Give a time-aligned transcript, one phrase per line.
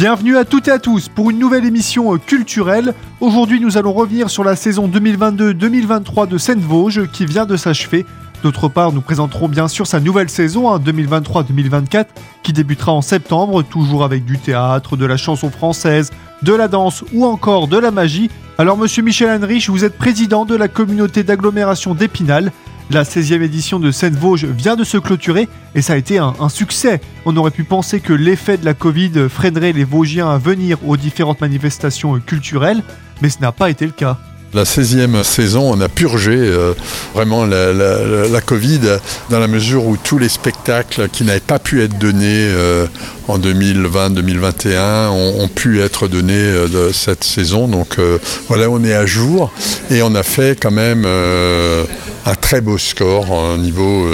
[0.00, 2.94] Bienvenue à toutes et à tous pour une nouvelle émission culturelle.
[3.20, 8.06] Aujourd'hui, nous allons revenir sur la saison 2022-2023 de Seine-Vosges qui vient de s'achever.
[8.44, 12.06] D'autre part, nous présenterons bien sûr sa nouvelle saison, 2023-2024,
[12.44, 16.12] qui débutera en septembre, toujours avec du théâtre, de la chanson française,
[16.44, 18.30] de la danse ou encore de la magie.
[18.56, 22.52] Alors, monsieur Michel Henrich, vous êtes président de la communauté d'agglomération d'Épinal.
[22.90, 27.02] La 16e édition de Seine-Vosges vient de se clôturer et ça a été un, succès.
[27.26, 30.96] On aurait pu penser que l'effet de la Covid freinerait les Vosgiens à venir aux
[30.96, 32.82] différentes manifestations culturelles,
[33.20, 34.16] mais ce n'a pas été le cas.
[34.54, 36.72] La 16e saison, on a purgé euh,
[37.12, 38.80] vraiment la, Covid
[39.28, 42.86] dans la mesure où tous les spectacles qui n'avaient pas pu être donnés euh,
[43.28, 47.68] en 2020-2021 ont, pu être donnés euh, cette saison.
[47.68, 47.98] Donc
[48.48, 49.52] voilà, on est à jour
[49.90, 54.08] et on a fait quand même un très beau score au niveau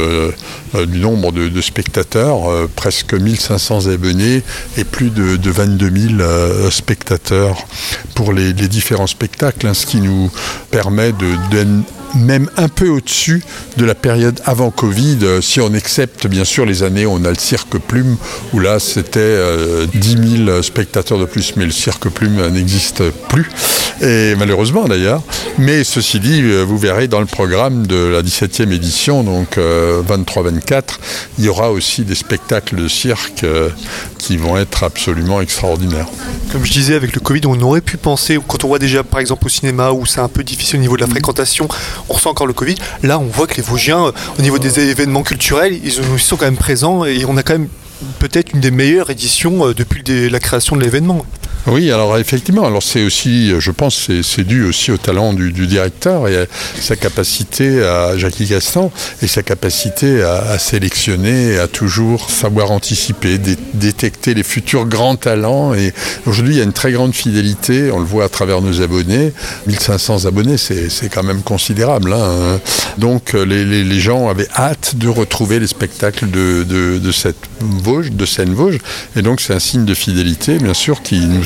[0.88, 4.42] du nombre de, spectateurs, presque 1500 abonnés
[4.76, 7.64] et plus de, de 22 000 spectateurs
[8.16, 10.32] pour les, les différents spectacles, hein, ce qui nous
[10.72, 11.64] permet de, de
[12.14, 13.42] même un peu au-dessus
[13.76, 17.30] de la période avant Covid, si on accepte bien sûr les années où on a
[17.30, 18.16] le cirque plume,
[18.52, 23.48] où là c'était euh, 10 000 spectateurs de plus, mais le cirque plume n'existe plus,
[24.00, 25.22] et malheureusement d'ailleurs.
[25.58, 30.82] Mais ceci dit, vous verrez dans le programme de la 17e édition, donc euh, 23-24,
[31.38, 33.70] il y aura aussi des spectacles de cirque euh,
[34.18, 36.08] qui vont être absolument extraordinaires.
[36.52, 39.20] Comme je disais, avec le Covid, on aurait pu penser, quand on voit déjà par
[39.20, 41.68] exemple au cinéma où c'est un peu difficile au niveau de la fréquentation,
[42.08, 42.76] on ressent encore le Covid.
[43.02, 46.56] Là, on voit que les Vosgiens, au niveau des événements culturels, ils sont quand même
[46.56, 47.68] présents et on a quand même
[48.18, 51.24] peut-être une des meilleures éditions depuis la création de l'événement.
[51.66, 56.28] Oui, alors effectivement, alors c'est aussi, je pense, c'est dû aussi au talent du, directeur
[56.28, 56.46] et à
[56.78, 58.90] sa capacité à Jackie Gaston
[59.22, 65.16] et sa capacité à, à sélectionner, à toujours savoir anticiper, dé, détecter les futurs grands
[65.16, 65.72] talents.
[65.72, 65.94] Et
[66.26, 69.32] aujourd'hui, il y a une très grande fidélité, on le voit à travers nos abonnés.
[69.66, 72.12] 1500 abonnés, c'est quand même considérable.
[72.12, 72.60] Hein.
[72.98, 78.26] Donc les, gens avaient hâte de retrouver les spectacles de, de, de cette Vosges, de
[78.26, 78.78] Seine-Vosges.
[79.16, 81.44] Et donc c'est un signe de fidélité, bien sûr, qui nous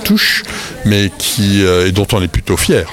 [0.85, 2.93] mais qui, euh, et dont on est plutôt fier.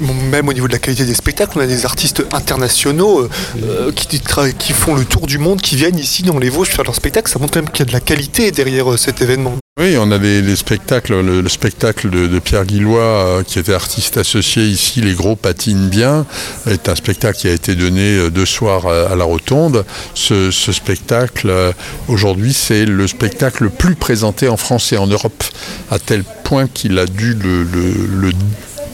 [0.00, 3.28] Même au niveau de la qualité des spectacles, on a des artistes internationaux
[3.62, 4.20] euh, qui,
[4.58, 7.30] qui, font le tour du monde, qui viennent ici dans les Vosges faire leur spectacle.
[7.30, 9.56] Ça montre même qu'il y a de la qualité derrière euh, cet événement.
[9.80, 13.72] Oui, on a les, les spectacles, le, le, spectacle de, Pierre Guillois, euh, qui était
[13.72, 16.26] artiste associé ici, Les Gros patinent bien,
[16.66, 19.86] est un spectacle qui a été donné deux soirs à, la Rotonde.
[20.12, 21.72] Ce, spectacle, euh,
[22.08, 25.42] aujourd'hui, c'est le spectacle le plus présenté en France et en Europe,
[25.90, 28.32] à tel point qu'il a dû le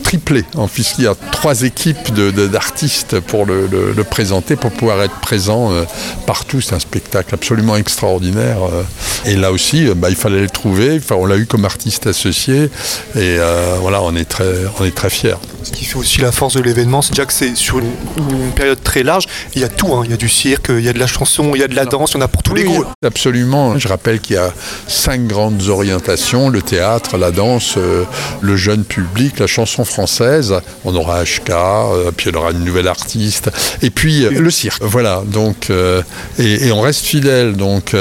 [0.09, 0.43] triplé,
[0.73, 2.15] puisqu'il y a trois équipes
[2.51, 5.85] d'artistes de, de, pour le, le, le, présenter, pour pouvoir être présent euh,
[6.27, 6.63] partout.
[6.63, 8.57] C'est un spectacle absolument extraordinaire.
[8.73, 8.85] Euh,
[9.27, 10.97] et là aussi, euh, bah, il fallait le trouver.
[10.97, 12.71] Enfin, on l'a eu comme artiste associé.
[13.17, 15.37] Et euh, voilà, on est très, on est très fiers.
[15.63, 18.53] Ce qui fait aussi la force de l'événement, c'est déjà que c'est sur une, une,
[18.53, 19.27] période très large.
[19.55, 19.93] Il y a tout.
[19.93, 20.05] Hein.
[20.07, 21.77] Il y a du cirque, il y a de la chanson, il y a de
[21.77, 22.85] la danse, il y en a pour tous oui, les goûts.
[23.05, 23.79] Absolument.
[23.79, 24.55] Je rappelle qu'il y a
[24.87, 28.05] cinq grandes orientations le théâtre, la danse, euh,
[28.41, 30.55] le jeune public, la chanson française française,
[30.85, 33.51] on aura HK, euh, puis il y aura une nouvelle artiste,
[33.83, 34.81] et puis euh, le cirque.
[34.81, 36.03] Voilà, donc, euh,
[36.39, 37.97] et, et, on reste fidèle, donc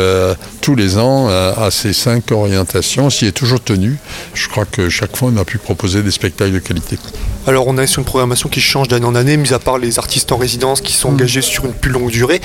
[0.62, 3.97] tous les ans, à ces cinq orientations, s'y est toujours tenu.
[4.36, 6.97] Je crois que chaque fois, on a pu proposer des spectacles de qualité.
[7.47, 9.97] Alors on est sur une programmation qui change d'année en année, mis à part les
[9.97, 11.13] artistes en résidence qui sont mmh.
[11.13, 12.41] engagés sur une plus longue durée.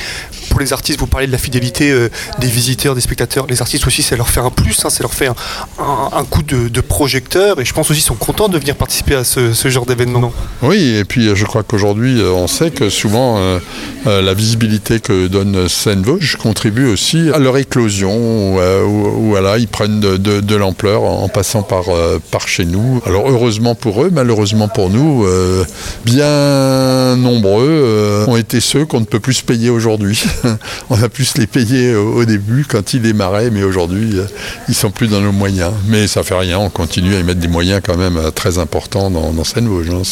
[0.53, 3.47] Pour les artistes, vous parlez de la fidélité euh, des visiteurs, des spectateurs.
[3.49, 6.81] Les artistes aussi, ça leur fait un plus, hein, ça leur fait un, coup de,
[6.83, 7.59] projecteur.
[7.59, 10.31] Et je pense aussi qu'ils sont contents de venir participer à ce, genre d'événement.
[10.61, 13.61] Oui, et puis je crois qu'aujourd'hui, euh, on sait que souvent euh,
[14.07, 20.01] euh, la visibilité que donne Seine-Vosges contribue aussi à leur éclosion, euh, voilà, ils prennent
[20.01, 23.01] de, l'ampleur en passant par, euh, par chez nous.
[23.07, 25.65] Alors heureusement pour eux, malheureusement pour nous, euh,
[26.05, 30.23] bien nombreux euh, ont été ceux qu'on ne peut plus se payer aujourd'hui.
[30.91, 34.27] on a pu se les payer au, au début quand ils démarraient, mais aujourd'hui, euh,
[34.69, 35.73] ils sont plus dans nos moyens.
[35.87, 38.59] Mais ça fait rien, on continue à y mettre des moyens quand même euh, très
[38.59, 39.89] importants dans, dans Seine-Vosges.
[39.89, 40.03] Il hein.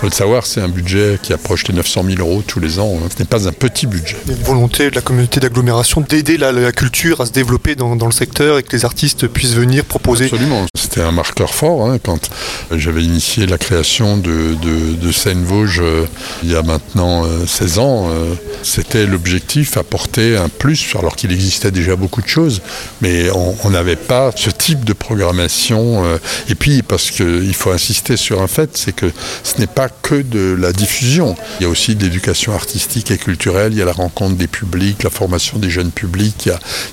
[0.00, 2.92] faut le savoir, c'est un budget qui approche les 900 000 euros tous les ans.
[2.96, 3.08] Hein.
[3.14, 4.16] Ce n'est pas un petit budget.
[4.26, 7.32] Il y a une volonté de la communauté d'agglomération d'aider la, la, culture à se
[7.32, 10.24] développer dans, dans, le secteur et que les artistes puissent venir proposer.
[10.26, 12.30] Absolument, c'était un marqueur fort hein, quand
[12.72, 16.06] j'avais initié la création de, de, de Seine-Vosges euh,
[16.42, 18.08] il y a maintenant euh, 16 ans.
[18.10, 22.62] Euh, c'était l'objectif objectif apporter un plus, alors qu'il existait déjà beaucoup de choses,
[23.02, 26.04] mais on n'avait pas ce type de programmation.
[26.04, 26.18] Euh,
[26.48, 29.10] et puis, parce qu'il faut insister sur un fait, c'est que
[29.42, 31.36] ce n'est pas que de la diffusion.
[31.60, 34.46] Il y a aussi de l'éducation artistique et culturelle, il y a la rencontre des
[34.46, 36.48] publics, la formation des jeunes publics,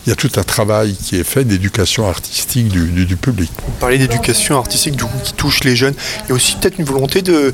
[0.05, 3.49] il y a, tout un travail qui est fait d'éducation artistique du, public.
[3.65, 5.95] Vous parlez d'éducation artistique qui touche les jeunes.
[6.25, 7.51] Il y a aussi peut-être une volonté de,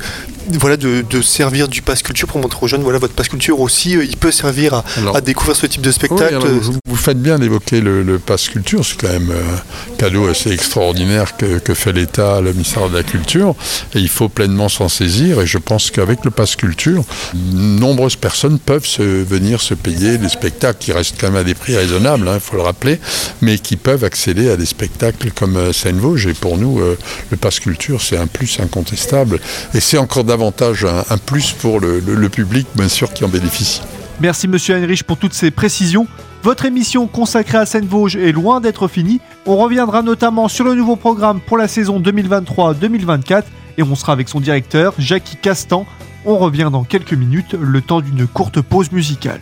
[0.56, 3.96] voilà, de, servir du passe culture pour montrer aux jeunes, voilà, votre passe culture aussi,
[3.96, 4.82] euh, il peut servir
[5.14, 6.38] à, découvrir ce type de spectacle.
[6.84, 11.36] vous, faites bien d'évoquer le, le passe culture, c'est quand même un cadeau assez extraordinaire
[11.36, 13.54] que, que fait l'État, le ministère de la Culture,
[13.94, 17.04] et il faut pleinement s'en saisir, et je pense qu'avec le passe culture,
[17.34, 21.54] nombreuses personnes peuvent se, venir se payer des spectacles qui restent quand même à des
[21.54, 23.00] prix raisonnables, il hein, faut le rappeler,
[23.42, 26.96] mais qui peuvent accéder à des spectacles comme euh, Seine-Vosges, et pour nous, euh,
[27.30, 29.40] le passe culture, c'est un plus incontestable,
[29.74, 33.82] et c'est encore davantage davantage un, plus pour le, public, bien sûr, qui en bénéficie.
[34.20, 36.06] Merci Monsieur Heinrich pour toutes ces précisions.
[36.44, 39.20] Votre émission consacrée à Seine-Vosges est loin d'être finie.
[39.46, 43.42] On reviendra notamment sur le nouveau programme pour la saison 2023-2024
[43.78, 45.86] et on sera avec son directeur, Jackie Castan.
[46.24, 49.40] On revient dans quelques minutes, le temps d'une courte pause musicale.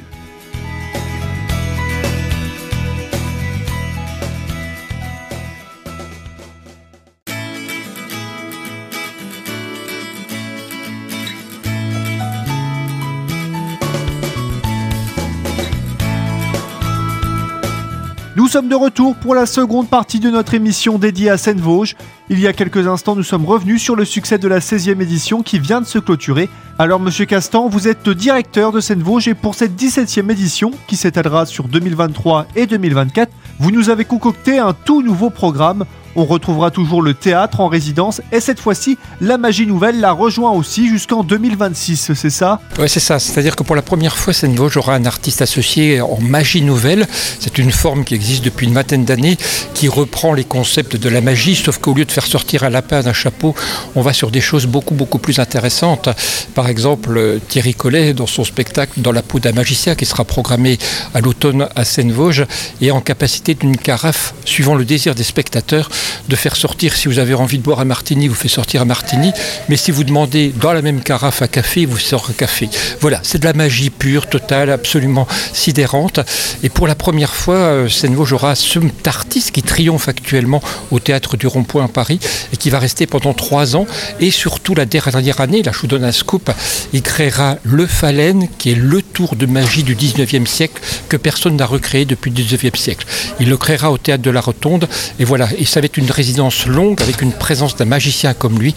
[18.56, 21.94] Sommes de retour pour la seconde partie de notre émission dédiée à Seine-Vosges.
[22.28, 25.43] Il y a quelques instants, nous sommes revenus sur le succès de la 16e édition
[25.43, 26.49] qui vient de se clôturer.
[26.76, 31.46] Alors, monsieur Castan, vous êtes directeur de Seine-Vosges et pour cette 17e édition, qui s'étalera
[31.46, 33.31] sur 2023 et 2024,
[33.61, 35.84] vous nous avez concocté un tout nouveau programme
[36.17, 40.50] on retrouvera toujours le théâtre en résidence et cette fois-ci, la magie nouvelle la rejoint
[40.50, 42.61] aussi jusqu'en 2026, c'est ça?
[42.78, 43.19] Oui, c'est ça.
[43.19, 47.06] C'est-à-dire que pour la première fois, cette vosges aura un artiste associé en magie nouvelle.
[47.38, 49.37] C'est une forme qui existe depuis une vingtaine d'années
[49.75, 53.02] qui reprend les concepts de la magie, sauf qu'au lieu de faire sortir un lapin
[53.02, 53.54] d'un chapeau,
[53.94, 56.08] on va sur des choses beaucoup, beaucoup plus intéressantes.
[56.54, 60.78] Par exemple, Thierry Collet, dans son spectacle Dans la peau d'un magicien, qui sera programmé
[61.12, 62.46] à l'automne à Seine-Vosges,
[62.80, 65.90] est en capacité d'une carafe, suivant le désir des spectateurs,
[66.26, 68.86] de faire sortir, si vous avez envie de boire un martini, vous fait sortir un
[68.86, 69.32] martini,
[69.68, 72.70] mais si vous demandez dans la même carafe à café, vous sort un café.
[73.02, 76.20] Voilà, c'est de la magie pure, totale, absolument sidérante.
[76.62, 81.36] Et pour la première fois, euh, Seine-Vosges aura ce artiste qui triomphe actuellement au théâtre
[81.36, 82.20] du Rond-Point à Paris
[82.52, 83.86] et qui va rester pendant trois ans.
[84.20, 86.50] Et surtout, la dernière année, là je vous donne un scoop,
[86.92, 91.56] il créera le Phalène, qui est le tour de magie du 19e siècle que personne
[91.56, 93.06] n'a recréé depuis le 19e siècle.
[93.40, 94.88] Il le créera au théâtre de la Rotonde.
[95.18, 98.58] Et voilà, et ça va être une résidence longue avec une présence d'un magicien comme
[98.58, 98.74] lui.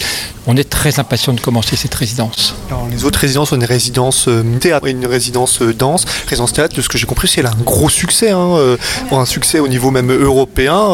[0.48, 2.56] On est très impatient de commencer cette résidence.
[2.92, 6.06] les autres résidences ont une résidence euh, théâtre et une résidence euh, danse.
[6.28, 8.78] Résidence théâtre, de ce que j'ai compris, c'est un gros succès, hein, euh,
[9.12, 10.94] un succès au niveau même européen.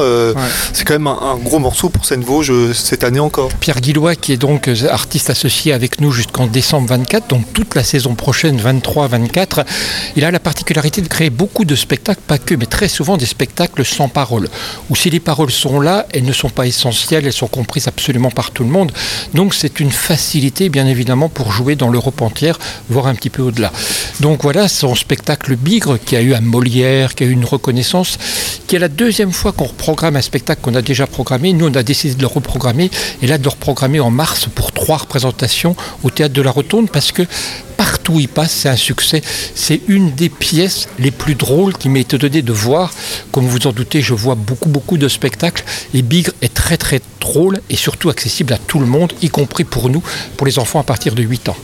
[0.73, 2.05] C'est quand même un, gros morceau pour
[2.73, 3.49] Cette année encore.
[3.59, 7.83] Pierre Guillois, qui est donc artiste associé avec nous jusqu'en décembre 24, donc toute la
[7.83, 9.63] saison prochaine 23-24,
[10.15, 13.27] il a la particularité de créer beaucoup de spectacles, pas que, mais très souvent des
[13.27, 14.49] spectacles sans parole.
[14.89, 18.31] Ou si les paroles sont là, elles ne sont pas essentielles, elles sont comprises absolument
[18.31, 18.91] par tout le monde.
[19.35, 22.57] Donc c'est une facilité, bien évidemment, pour jouer dans l'Europe entière,
[22.89, 23.71] voire un petit peu au-delà.
[24.19, 28.17] Donc voilà, son spectacle Bigre, qui a eu un Molière, qui a eu une reconnaissance,
[28.65, 31.53] qui est la deuxième fois qu'on reprogramme un spectacle qu'on a déjà programmé.
[31.53, 32.89] Nous, on a décidé de le reprogrammer,
[33.21, 36.89] et là de le reprogrammer en mars pour trois représentations au Théâtre de la Rotonde,
[36.89, 37.23] parce que
[37.77, 39.21] partout où il passe, c'est un succès.
[39.53, 42.93] C'est une des pièces les plus drôles qui m'ait été donnée de voir.
[43.31, 45.63] Comme vous en doutez, je vois beaucoup, beaucoup de spectacles.
[45.93, 49.63] Et Bigre est très, très drôle et surtout accessible à tout le monde, y compris
[49.63, 50.03] pour nous,
[50.37, 51.57] pour les enfants à partir de 8 ans.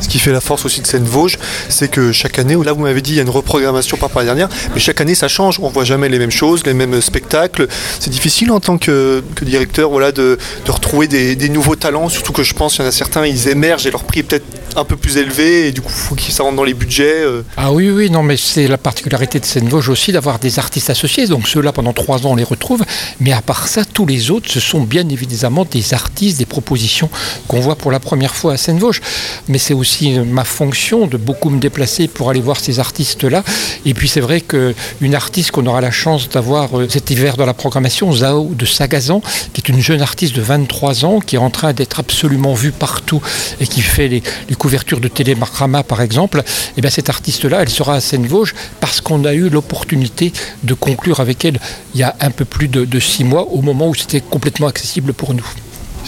[0.00, 1.38] Ce qui fait la force aussi de Seine-Vosges,
[1.68, 4.22] c'est que chaque année, là vous m'avez dit il y a une reprogrammation par rapport
[4.22, 7.00] la dernière, mais chaque année ça change, on voit jamais les mêmes choses, les mêmes
[7.00, 7.68] spectacles.
[8.00, 10.38] C'est difficile en tant que, directeur voilà, de,
[10.68, 13.86] retrouver des, nouveaux talents, surtout que je pense qu'il y en a certains, ils émergent
[13.86, 14.44] et leur prix est peut-être
[14.76, 17.22] un peu plus élevé et du coup il faut qu'ils ça rentre dans les budgets.
[17.22, 17.42] Euh.
[17.56, 21.26] Ah oui, oui, non mais c'est la particularité de Seine-Vosges aussi d'avoir des artistes associés,
[21.26, 22.84] donc ceux-là pendant trois ans on les retrouve,
[23.20, 27.10] mais à part ça, tous les autres, ce sont bien évidemment des artistes, des propositions
[27.46, 29.00] qu'on voit pour la première fois à Seine-Vosges.
[29.48, 33.42] Mais c'est aussi ma fonction de beaucoup me déplacer pour aller voir ces artistes-là.
[33.84, 37.46] Et puis c'est vrai qu'une artiste qu'on aura la chance d'avoir euh, cet hiver dans
[37.46, 39.22] la programmation, Zao de Sagazan,
[39.52, 42.72] qui est une jeune artiste de 23 ans, qui est en train d'être absolument vue
[42.72, 43.20] partout
[43.60, 44.22] et qui fait les,
[44.58, 46.42] couvertures de Télémarama par exemple, et
[46.76, 50.32] eh bien cette artiste-là, elle sera à Seine-Vosges parce qu'on a eu l'opportunité
[50.64, 51.58] de conclure avec elle
[51.94, 55.12] il y a un peu plus de six mois, au moment où c'était complètement accessible
[55.14, 55.46] pour nous.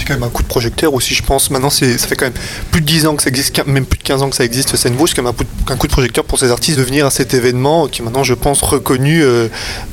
[0.00, 1.50] C'est quand même un coup de projecteur aussi, je pense.
[1.50, 2.32] Maintenant, ça fait quand même
[2.70, 4.74] plus de 10 ans que ça existe, même plus de 15 ans que ça existe,
[4.74, 5.34] scène C'est quand même
[5.68, 8.24] un coup, de, projecteur pour ces artistes de venir à cet événement qui est maintenant,
[8.24, 9.48] je pense, reconnu, euh,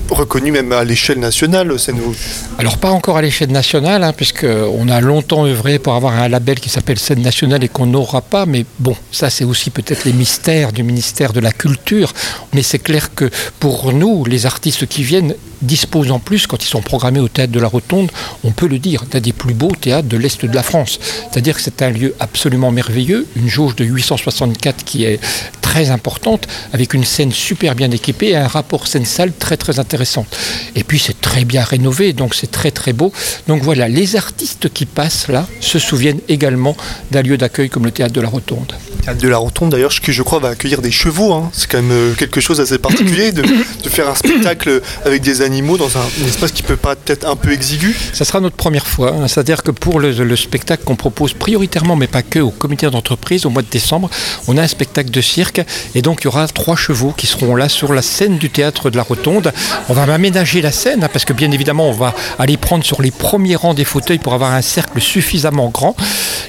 [0.09, 1.99] reconnu même à l'échelle nationale, scène
[2.57, 6.61] Alors, pas encore à l'échelle nationale, hein, puisqu'on a longtemps œuvré pour avoir un label
[6.61, 8.45] qui s'appelle scène nationale et qu'on n'aura pas.
[8.45, 12.13] Mais bon, ça, c'est aussi peut-être les mystères du ministère de la Culture.
[12.53, 16.67] Mais c'est clair que pour nous, les artistes qui viennent disposent en plus, quand ils
[16.67, 18.11] sont programmés au théâtre de la Rotonde,
[18.43, 20.99] on peut le dire, d'un des plus beaux théâtres de l'Est de la France.
[21.31, 25.19] C'est-à-dire que c'est un lieu absolument merveilleux, une jauge de 864 qui est
[25.77, 30.25] très importante, avec une scène super bien équipée et un rapport scène-salle très très intéressant.
[30.75, 33.13] Et puis c'est très bien rénové, donc c'est très très beau.
[33.47, 36.75] Donc voilà, les artistes qui passent là se souviennent également
[37.11, 38.73] d'un lieu d'accueil comme le théâtre de la Rotonde.
[39.03, 41.31] Théâtre de la Rotonde d'ailleurs, qui je crois va accueillir des chevaux.
[41.33, 41.51] Hein.
[41.53, 43.43] C'est quand même euh, quelque chose d'assez particulier de,
[43.87, 47.51] faire un spectacle avec des animaux dans un, espace qui peut pas être un peu
[47.51, 47.95] exigu.
[48.13, 49.13] Ça sera notre première fois.
[49.13, 49.27] Hein.
[49.27, 53.45] C'est-à-dire que pour le, le spectacle qu'on propose prioritairement, mais pas que, au comité d'entreprise
[53.45, 54.09] au mois de décembre,
[54.47, 55.61] on a un spectacle de cirque
[55.95, 58.89] et donc il y aura trois chevaux qui seront là sur la scène du théâtre
[58.89, 59.53] de la Rotonde.
[59.89, 63.01] On va aménager la scène hein, parce que bien évidemment on va aller prendre sur
[63.01, 65.95] les premiers rangs des fauteuils pour avoir un cercle suffisamment grand.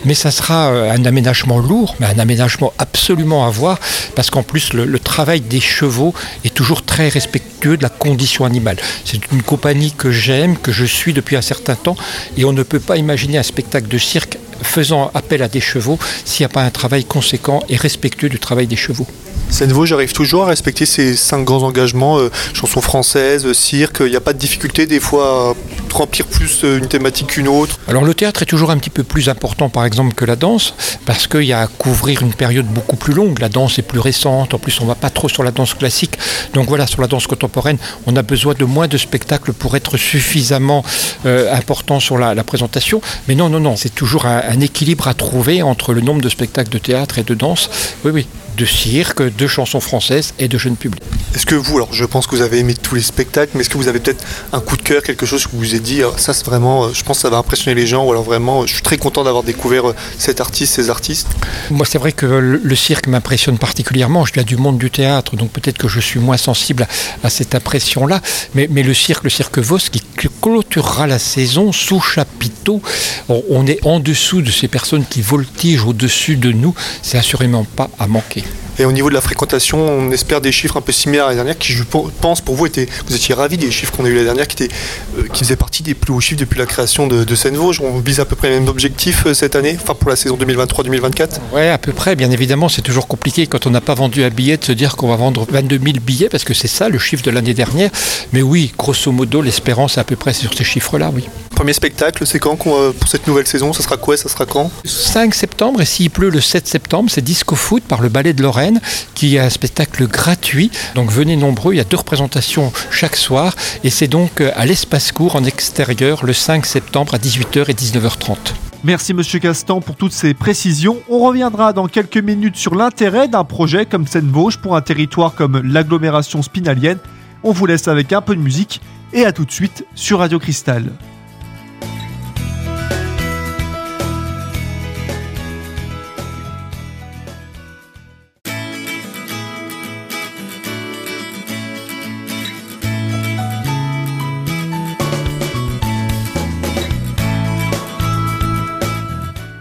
[0.04, 3.78] Mais ça sera euh, un aménagement lourd, mais un aménagement absolument à voir
[4.14, 8.44] parce qu'en plus le, le travail des chevaux est toujours très respectueux de la condition
[8.44, 8.76] animale.
[9.04, 11.96] C'est une compagnie que j'aime, que je suis depuis un certain temps
[12.36, 15.98] et on ne peut pas imaginer un spectacle de cirque faisant appel à des chevaux
[16.24, 19.06] s'il n'y a pas un travail conséquent et respectueux du travail des chevaux.
[19.50, 24.16] Seine-Vosges arrive toujours à respecter ces cinq grands engagements, euh, chansons françaises, cirque, il n'y
[24.16, 27.78] a pas de difficulté des fois à remplir plus euh, une thématique qu'une autre.
[27.88, 30.74] Alors le théâtre est toujours un petit peu plus important par exemple que la danse,
[31.06, 33.98] parce qu'il y a à couvrir une période beaucoup plus longue, la danse est plus
[33.98, 36.18] récente, en plus on ne va pas trop sur la danse classique,
[36.52, 39.96] donc voilà, sur la danse contemporaine, on a besoin de moins de spectacles pour être
[39.96, 40.84] suffisamment
[41.26, 45.62] euh, important sur la, présentation, mais non, non, non, c'est toujours un équilibre à trouver
[45.62, 47.68] entre le nombre de spectacles de théâtre et de danse,
[48.04, 48.26] oui, oui,
[48.58, 51.02] de cirque, de chansons françaises et de jeunes publics.
[51.34, 53.70] Est-ce que vous, alors je pense que vous avez aimé tous les spectacles, mais est-ce
[53.70, 56.02] que vous avez peut-être un coup de cœur, quelque chose que vous vous avez dit,
[56.02, 58.24] ah, ça c'est vraiment, euh, je pense que ça va impressionner les gens, ou alors
[58.24, 61.28] vraiment, je suis très content d'avoir découvert euh, cet artiste, ces artistes?
[61.70, 65.50] Moi c'est vrai que le, cirque m'impressionne particulièrement, je viens du monde du théâtre, donc
[65.52, 66.88] peut-être que je suis moins sensible
[67.22, 68.20] à cette impression-là,
[68.54, 70.02] mais, mais le cirque, le cirque Vos, qui
[70.40, 72.82] clôturera la saison sous chapiteau,
[73.28, 77.90] on est en dessous de ces personnes qui voltigent au-dessus de nous, c'est assurément pas
[77.98, 78.44] à manquer.
[78.78, 81.34] Et au niveau de la fréquentation, on espère des chiffres un peu similaires à la
[81.34, 84.14] dernière, qui je pense pour vous étaient, vous étiez ravis des chiffres qu'on a eu
[84.14, 84.74] la dernière, qui, étaient,
[85.18, 87.80] euh, qui faisaient partie des plus hauts chiffres depuis la création de, de Seine-Vosges.
[87.80, 90.36] On vise à peu près les mêmes objectifs euh, cette année, enfin pour la saison
[90.36, 92.14] 2023-2024 Oui, à peu près.
[92.14, 94.96] Bien évidemment, c'est toujours compliqué quand on n'a pas vendu un billet de se dire
[94.96, 97.90] qu'on va vendre 22 000 billets, parce que c'est ça le chiffre de l'année dernière.
[98.32, 101.24] Mais oui, grosso modo, l'espérance est à peu près sur ces chiffres-là, oui.
[101.54, 103.72] Premier spectacle, c'est quand pour cette nouvelle saison?
[103.72, 104.16] Ça sera quoi?
[104.16, 104.70] Ça sera quand?
[104.84, 108.42] 5 septembre, et s'il pleut le 7 septembre, c'est Disco Foot par le Ballet de
[108.42, 108.67] Lorraine,
[109.14, 110.70] qui est un spectacle gratuit.
[110.94, 114.66] Donc venez nombreux, il y a deux représentations chaque soir, et c'est donc euh, à
[114.66, 118.36] l'espace court en extérieur le 5 septembre à 18h et 19h30.
[118.84, 120.98] Merci Monsieur Castan pour toutes ces précisions.
[121.08, 125.60] On reviendra dans quelques minutes sur l'intérêt d'un projet comme Seine-Vosges pour un territoire comme
[125.64, 126.98] l'agglomération spinalienne.
[127.42, 128.80] On vous laisse avec un peu de musique
[129.12, 130.84] et à tout de suite sur Radio Cristal.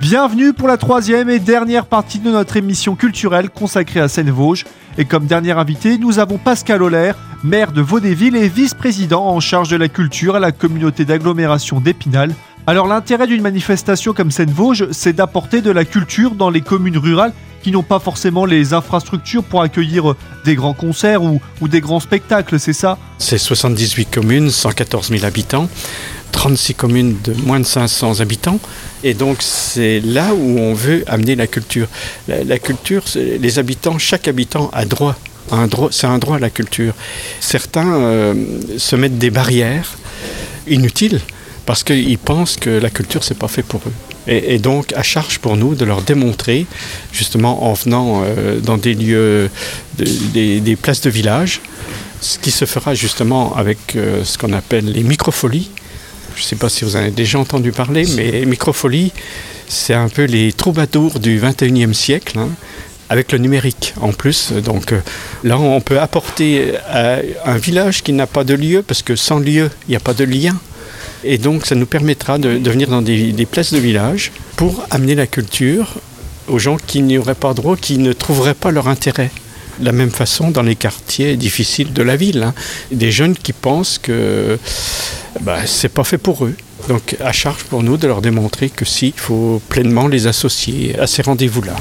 [0.10, 4.64] Bienvenue pour la troisième et dernière partie de notre émission culturelle consacrée à Seine-Vosges.
[4.98, 7.12] Et comme dernier invité, nous avons Pascal Holler,
[7.44, 12.34] maire de Vaudéville et vice-président en charge de la culture à la communauté d'agglomération d'Épinal.
[12.68, 17.34] Alors l'intérêt d'une manifestation comme Seine-Vosges, c'est d'apporter de la culture dans les communes rurales
[17.62, 22.00] qui n'ont pas forcément les infrastructures pour accueillir des grands concerts ou, ou des grands
[22.00, 22.98] spectacles, c'est ça?
[23.18, 25.68] C'est 78 communes, 114 000 habitants.
[26.32, 28.60] 36 communes de moins de 500 habitants.
[29.04, 31.88] Et donc c'est là où on veut amener la culture.
[32.28, 35.16] La, culture, les habitants, chaque habitant a droit.
[35.70, 36.94] Droit c'est un droit à la culture.
[37.40, 38.34] Certains euh,
[38.78, 39.98] se mettent des barrières
[40.68, 41.22] inutiles
[41.66, 43.94] parce qu'ils pensent que la culture, c'est pas fait pour eux.
[44.30, 46.66] Et, donc, à charge pour nous de leur démontrer,
[47.14, 49.50] justement en venant euh, dans des lieux,
[49.98, 51.62] des, places de village,
[52.20, 55.72] ce qui se fera justement avec euh, ce qu'on appelle les microfolies.
[56.38, 59.12] Je ne sais pas si vous en avez déjà entendu parler, mais microfolie,
[59.68, 62.38] c'est un peu les troubadours du 21e siècle.
[62.38, 62.50] Hein,
[63.10, 64.52] avec le numérique en plus.
[64.52, 65.00] Donc euh,
[65.44, 69.40] là, on peut apporter à un village qui n'a pas de lieu, parce que sans
[69.40, 70.56] lieu, il n'y a pas de lien.
[71.24, 75.16] Et donc ça nous permettra de, venir dans des, des places de village pour amener
[75.16, 75.96] la culture
[76.48, 79.32] aux gens qui n'y auraient pas droit, qui ne trouveraient pas leur intérêt.
[79.80, 82.44] De la même façon dans les quartiers difficiles de la ville.
[82.44, 82.54] Hein.
[82.92, 84.58] Des jeunes qui pensent que
[85.42, 86.56] bah, c'est pas fait pour eux.
[86.88, 90.98] Donc à charge pour nous de leur démontrer que si, il faut pleinement les associer
[91.00, 91.76] à ces rendez-vous-là.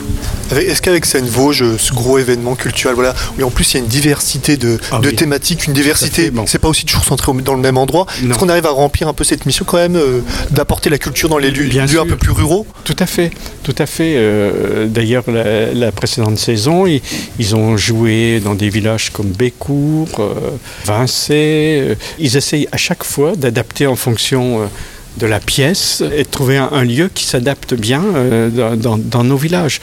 [0.51, 3.83] Est-ce qu'avec Seine Vosges, ce gros événement culturel, voilà, où en plus il y a
[3.83, 7.79] une diversité de, ah thématiques, une diversité, c'est pas aussi toujours centré dans le même
[7.79, 10.99] endroit, est-ce qu'on arrive à remplir un peu cette mission quand même, euh, d'apporter la
[10.99, 12.67] culture dans les lieux, lieux un peu plus ruraux?
[12.85, 13.31] Tout à fait,
[13.63, 14.15] tout à fait.
[14.17, 22.37] Euh, d'ailleurs, la, précédente saison, ils, ont joué dans des villages comme Bécourt, euh, ils
[22.37, 24.69] essayent à chaque fois d'adapter en fonction
[25.17, 29.81] de la pièce et de trouver un, lieu qui s'adapte bien euh, dans, nos villages.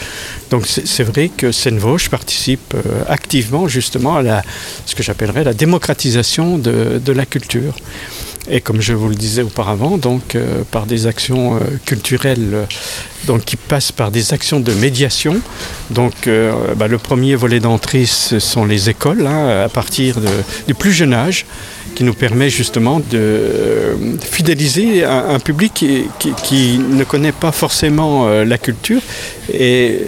[0.51, 4.41] Donc c'est vrai que Seine-Vosges participe euh, activement justement à
[4.85, 7.75] ce que j'appellerais la démocratisation de, la culture.
[8.49, 12.67] Et comme je vous le disais auparavant, donc euh, par des actions culturelles
[13.25, 15.39] donc, qui passent par des actions de médiation.
[15.89, 16.29] Donc
[16.75, 20.17] bah, le premier volet d'entrée, ce sont les écoles, hein, à partir
[20.67, 21.45] du plus jeune âge
[21.95, 25.85] qui nous permet justement de euh, fidéliser un, public
[26.43, 29.01] qui, ne connaît pas forcément euh, la culture
[29.53, 29.99] et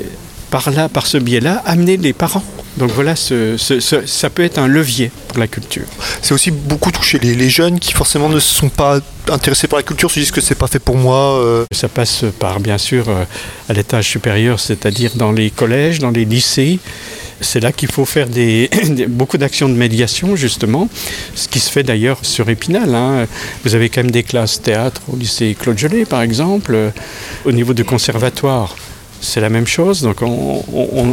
[0.49, 2.43] par là, par ce biais-là, amener les parents.
[2.77, 5.85] Donc voilà, ça peut être un levier pour la culture.
[6.21, 10.11] C'est aussi beaucoup toucher les, jeunes qui forcément ne sont pas intéressés par la culture,
[10.11, 11.39] se disent que c'est pas fait pour moi.
[11.39, 11.65] Euh.
[11.71, 13.05] Ça passe par bien sûr
[13.69, 16.79] à l'étage supérieur, c'est-à-dire dans les collèges, dans les lycées.
[17.41, 18.69] C'est là qu'il faut faire des,
[19.07, 20.89] beaucoup d'actions de médiation, justement,
[21.35, 22.93] ce qui se fait d'ailleurs sur Épinal.
[22.93, 23.27] Hein.
[23.63, 26.91] Vous avez quand même des classes théâtre au lycée Claude Gelée, par exemple.
[27.45, 28.75] Au niveau du conservatoire,
[29.25, 30.01] c'est la même chose.
[30.01, 30.63] Donc on,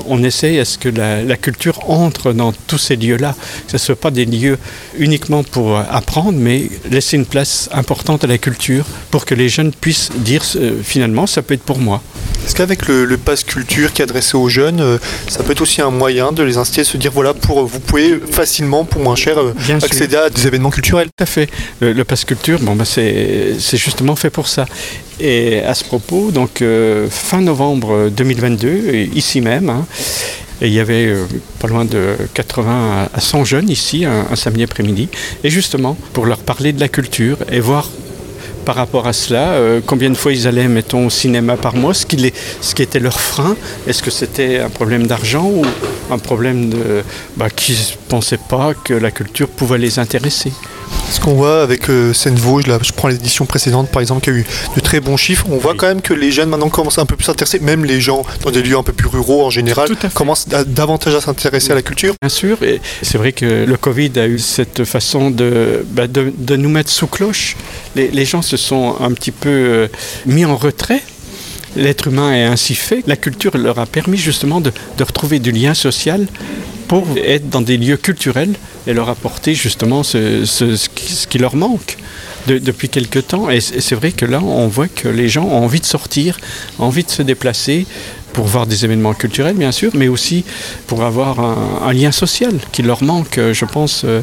[0.09, 3.79] on, essaye à ce que la, culture entre dans tous ces lieux-là, que ce ne
[3.79, 4.59] soit pas des lieux
[4.99, 9.73] uniquement pour apprendre, mais laisser une place importante à la culture pour que les jeunes
[9.73, 12.03] puissent dire euh, finalement ça peut être pour moi.
[12.45, 15.61] Est-ce qu'avec le, le pass culture qui est adressé aux jeunes, euh, ça peut être
[15.61, 19.01] aussi un moyen de les inciter à se dire voilà, pour, vous pouvez facilement, pour
[19.01, 21.09] moins cher, euh, accéder à des événements culturels?
[21.17, 21.49] Tout à fait.
[21.81, 24.67] Le, pass culture, bon, bah, c'est justement fait pour ça.
[25.21, 29.87] Et à ce propos, donc euh, fin novembre 2022, ici même, hein,
[30.61, 31.15] il y avait
[31.59, 35.09] pas loin de 80 à 100 jeunes ici, un, samedi après-midi.
[35.45, 37.89] Et justement, pour leur parler de la culture et voir
[38.65, 41.95] par rapport à cela euh, Combien de fois ils allaient, mettons, au cinéma par mois
[41.95, 43.57] ce qui, ce qui était leur frein
[43.89, 45.65] Est-ce que c'était un problème d'argent ou
[46.13, 47.03] un problème de,
[47.37, 50.53] bah, qu'ils ne pensaient pas que la culture pouvait les intéresser?
[51.13, 54.33] Ce qu'on voit avec euh, Seine-Vosges, là, je prends l'édition précédente par exemple, qui a
[54.33, 57.07] eu de très bons chiffres, on voit quand même que les jeunes maintenant commencent un
[57.07, 59.51] peu plus à s'intéresser, même les gens dans des lieux un peu plus ruraux en
[59.51, 62.15] général, commencent davantage à s'intéresser à la culture.
[62.21, 66.57] Bien sûr, et c'est vrai que le Covid a eu cette façon de, bah, de,
[66.57, 67.57] nous mettre sous cloche.
[67.95, 69.89] Les, gens se sont un petit peu euh,
[70.27, 71.03] mis en retrait
[71.75, 73.03] l'être humain est ainsi fait.
[73.07, 76.27] La culture leur a permis justement de, de, retrouver du lien social
[76.93, 78.53] pour être dans des lieux culturels
[78.87, 80.45] et leur apporter justement ce,
[81.25, 81.97] qui, leur manque
[82.47, 83.49] depuis quelque temps.
[83.49, 86.39] Et c'est vrai que là, on voit que les gens ont envie de sortir,
[86.79, 87.87] envie de se déplacer
[88.35, 90.45] pour voir des événements culturels, bien sûr, mais aussi
[90.87, 94.21] pour avoir un, lien social qui leur manque, je pense, euh,